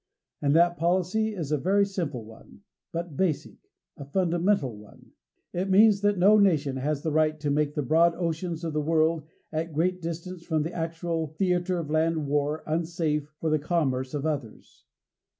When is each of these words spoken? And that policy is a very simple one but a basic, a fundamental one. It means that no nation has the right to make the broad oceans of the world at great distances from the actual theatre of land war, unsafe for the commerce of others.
And 0.41 0.55
that 0.55 0.77
policy 0.77 1.35
is 1.35 1.51
a 1.51 1.59
very 1.59 1.85
simple 1.85 2.25
one 2.25 2.61
but 2.91 3.05
a 3.05 3.09
basic, 3.09 3.59
a 3.97 4.03
fundamental 4.03 4.75
one. 4.75 5.11
It 5.53 5.69
means 5.69 6.01
that 6.01 6.17
no 6.17 6.39
nation 6.39 6.77
has 6.77 7.03
the 7.03 7.11
right 7.11 7.39
to 7.39 7.51
make 7.51 7.75
the 7.75 7.83
broad 7.83 8.15
oceans 8.15 8.63
of 8.63 8.73
the 8.73 8.81
world 8.81 9.27
at 9.51 9.73
great 9.73 10.01
distances 10.01 10.43
from 10.47 10.63
the 10.63 10.73
actual 10.73 11.27
theatre 11.27 11.77
of 11.77 11.91
land 11.91 12.25
war, 12.25 12.63
unsafe 12.65 13.31
for 13.39 13.51
the 13.51 13.59
commerce 13.59 14.15
of 14.15 14.25
others. 14.25 14.85